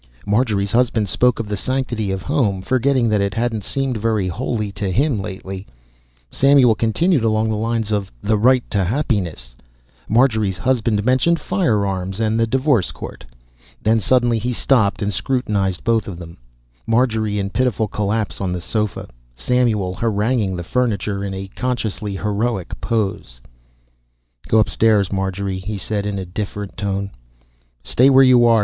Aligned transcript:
Marjorie's 0.25 0.71
husband 0.71 1.07
spoke 1.07 1.39
of 1.39 1.47
the 1.47 1.55
sanctity 1.55 2.09
of 2.09 2.21
the 2.21 2.25
home, 2.25 2.63
forgetting 2.63 3.07
that 3.09 3.21
it 3.21 3.35
hadn't 3.35 3.61
seemed 3.61 3.97
very 3.97 4.27
holy 4.27 4.71
to 4.71 4.91
him 4.91 5.19
lately; 5.19 5.67
Samuel 6.31 6.73
continued 6.73 7.23
along 7.23 7.49
the 7.49 7.55
line 7.55 7.83
of 7.91 8.11
"the 8.19 8.35
right 8.35 8.67
to 8.71 8.83
happiness"; 8.83 9.55
Marjorie's 10.09 10.57
husband 10.57 11.05
mentioned 11.05 11.39
firearms 11.39 12.19
and 12.19 12.39
the 12.39 12.47
divorce 12.47 12.89
court. 12.91 13.25
Then 13.83 13.99
suddenly 13.99 14.39
he 14.39 14.53
stopped 14.53 15.03
and 15.03 15.13
scrutinized 15.13 15.83
both 15.83 16.07
of 16.07 16.17
them 16.17 16.37
Marjorie 16.87 17.37
in 17.37 17.51
pitiful 17.51 17.87
collapse 17.87 18.41
on 18.41 18.51
the 18.53 18.59
sofa, 18.59 19.07
Samuel 19.35 19.93
haranguing 19.93 20.55
the 20.55 20.63
furniture 20.63 21.23
in 21.23 21.35
a 21.35 21.47
consciously 21.49 22.15
heroic 22.15 22.81
pose. 22.81 23.39
"Go 24.47 24.59
up 24.59 24.67
stairs, 24.69 25.11
Marjorie," 25.11 25.59
he 25.59 25.77
said, 25.77 26.07
in 26.07 26.17
a 26.17 26.25
different 26.25 26.75
tone. 26.75 27.11
"Stay 27.83 28.09
where 28.09 28.23
you 28.23 28.45
are!" 28.45 28.59